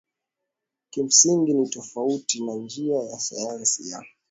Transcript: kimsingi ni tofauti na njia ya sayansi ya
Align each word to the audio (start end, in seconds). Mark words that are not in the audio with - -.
kimsingi 0.89 1.53
ni 1.53 1.67
tofauti 1.69 2.43
na 2.45 2.53
njia 2.53 3.03
ya 3.03 3.19
sayansi 3.19 3.89
ya 3.89 4.05